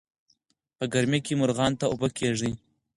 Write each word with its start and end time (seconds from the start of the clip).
په 0.77 0.83
ګرمۍ 0.93 1.19
کې 1.25 1.33
مارغانو 1.39 1.79
ته 1.79 1.85
اوبه 1.87 2.07
کېږدئ. 2.17 2.51